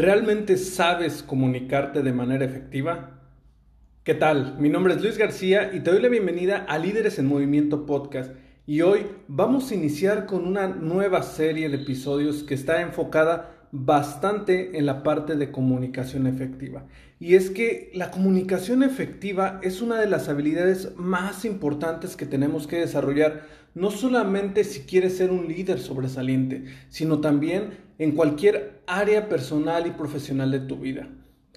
[0.00, 3.20] ¿Realmente sabes comunicarte de manera efectiva?
[4.02, 4.56] ¿Qué tal?
[4.58, 8.32] Mi nombre es Luis García y te doy la bienvenida a Líderes en Movimiento Podcast.
[8.64, 14.78] Y hoy vamos a iniciar con una nueva serie de episodios que está enfocada bastante
[14.78, 16.86] en la parte de comunicación efectiva.
[17.18, 22.66] Y es que la comunicación efectiva es una de las habilidades más importantes que tenemos
[22.66, 23.42] que desarrollar,
[23.74, 29.90] no solamente si quieres ser un líder sobresaliente, sino también en cualquier área personal y
[29.90, 31.06] profesional de tu vida.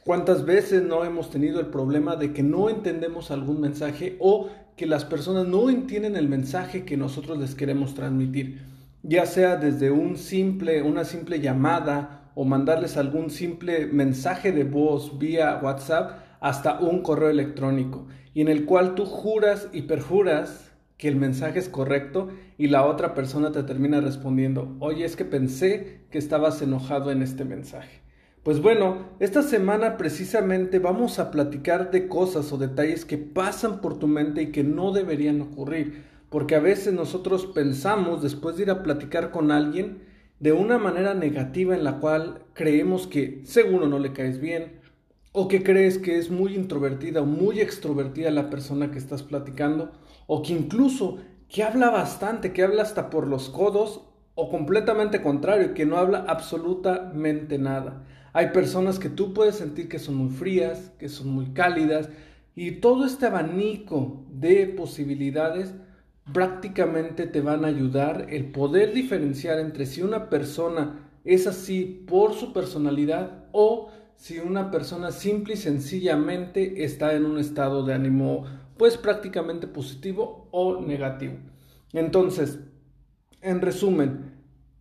[0.03, 4.85] ¿Cuántas veces no hemos tenido el problema de que no entendemos algún mensaje o que
[4.85, 8.61] las personas no entienden el mensaje que nosotros les queremos transmitir?
[9.03, 15.17] Ya sea desde un simple, una simple llamada o mandarles algún simple mensaje de voz
[15.17, 21.07] vía WhatsApp hasta un correo electrónico y en el cual tú juras y perjuras que
[21.07, 26.01] el mensaje es correcto y la otra persona te termina respondiendo, oye, es que pensé
[26.11, 28.01] que estabas enojado en este mensaje.
[28.43, 33.97] Pues bueno, esta semana precisamente vamos a platicar de cosas o detalles que pasan por
[33.99, 38.71] tu mente y que no deberían ocurrir, porque a veces nosotros pensamos después de ir
[38.71, 39.99] a platicar con alguien
[40.41, 44.73] de una manera negativa en la cual creemos que seguro no le caes bien
[45.31, 49.93] o que crees que es muy introvertida o muy extrovertida la persona que estás platicando
[50.27, 51.17] o que incluso
[51.49, 54.01] que habla bastante, que habla hasta por los codos
[54.35, 58.03] o completamente contrario, que no habla absolutamente nada.
[58.33, 62.09] Hay personas que tú puedes sentir que son muy frías, que son muy cálidas,
[62.55, 65.73] y todo este abanico de posibilidades
[66.31, 72.33] prácticamente te van a ayudar el poder diferenciar entre si una persona es así por
[72.33, 78.45] su personalidad o si una persona simple y sencillamente está en un estado de ánimo
[78.77, 81.35] pues prácticamente positivo o negativo.
[81.93, 82.59] Entonces,
[83.41, 84.33] en resumen,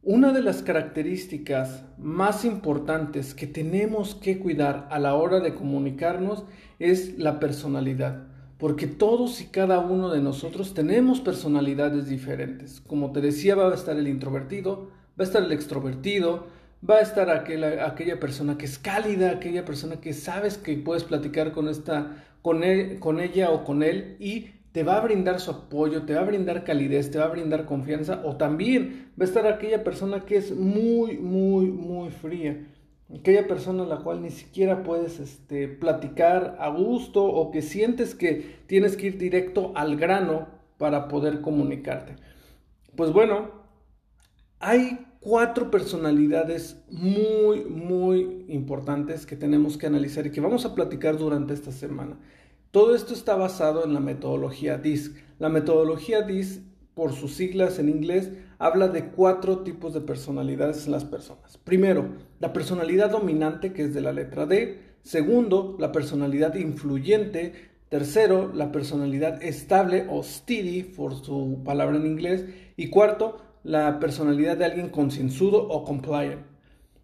[0.04, 6.44] una de las características más importantes que tenemos que cuidar a la hora de comunicarnos
[6.80, 8.26] es la personalidad,
[8.58, 12.80] porque todos y cada uno de nosotros tenemos personalidades diferentes.
[12.80, 16.46] Como te decía, va a estar el introvertido, va a estar el extrovertido,
[16.88, 21.04] va a estar aquella, aquella persona que es cálida, aquella persona que sabes que puedes
[21.04, 22.62] platicar con, esta, con,
[22.98, 26.24] con ella o con él y te va a brindar su apoyo, te va a
[26.24, 30.36] brindar calidez, te va a brindar confianza, o también va a estar aquella persona que
[30.36, 32.66] es muy, muy, muy fría,
[33.14, 38.14] aquella persona a la cual ni siquiera puedes este, platicar a gusto o que sientes
[38.14, 40.48] que tienes que ir directo al grano
[40.78, 42.16] para poder comunicarte.
[42.96, 43.50] Pues bueno,
[44.58, 51.16] hay cuatro personalidades muy, muy importantes que tenemos que analizar y que vamos a platicar
[51.16, 52.18] durante esta semana.
[52.72, 55.14] Todo esto está basado en la metodología DISC.
[55.38, 56.62] La metodología DISC,
[56.94, 61.56] por sus siglas en inglés, habla de cuatro tipos de personalidades en las personas.
[61.56, 62.06] Primero,
[62.40, 64.80] la personalidad dominante, que es de la letra D.
[65.02, 67.70] Segundo, la personalidad influyente.
[67.88, 72.46] Tercero, la personalidad estable o steady, por su palabra en inglés.
[72.76, 76.42] Y cuarto, la personalidad de alguien concienzudo o compliant.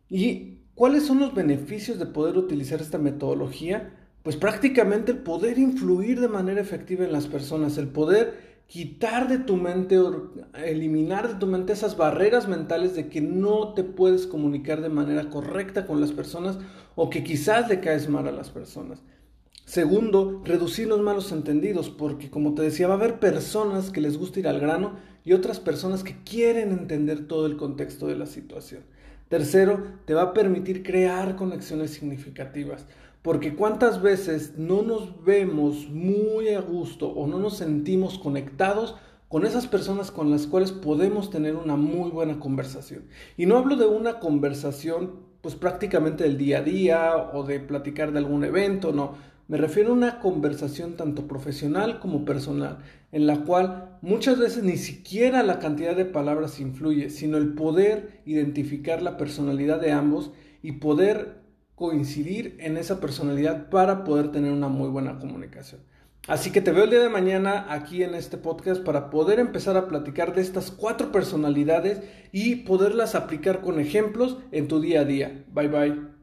[0.09, 3.93] ¿Y cuáles son los beneficios de poder utilizar esta metodología?
[4.29, 9.39] pues prácticamente el poder influir de manera efectiva en las personas, el poder quitar de
[9.39, 14.27] tu mente o eliminar de tu mente esas barreras mentales de que no te puedes
[14.27, 16.59] comunicar de manera correcta con las personas
[16.95, 19.03] o que quizás le caes mal a las personas.
[19.65, 24.19] Segundo, reducir los malos entendidos, porque como te decía, va a haber personas que les
[24.19, 24.97] gusta ir al grano
[25.29, 28.81] y otras personas que quieren entender todo el contexto de la situación.
[29.29, 32.87] Tercero, te va a permitir crear conexiones significativas.
[33.21, 38.97] Porque cuántas veces no nos vemos muy a gusto o no nos sentimos conectados
[39.29, 43.03] con esas personas con las cuales podemos tener una muy buena conversación.
[43.37, 48.13] Y no hablo de una conversación pues prácticamente del día a día o de platicar
[48.13, 49.13] de algún evento, no.
[49.49, 52.81] Me refiero a una conversación tanto profesional como personal,
[53.13, 58.21] en la cual muchas veces ni siquiera la cantidad de palabras influye, sino el poder
[58.27, 61.39] identificar la personalidad de ambos y poder
[61.75, 65.81] coincidir en esa personalidad para poder tener una muy buena comunicación.
[66.27, 69.79] Así que te veo el día de mañana aquí en este podcast para poder empezar
[69.79, 72.03] a platicar de estas cuatro personalidades
[72.33, 75.47] y poderlas aplicar con ejemplos en tu día a día.
[75.55, 76.18] Bye bye.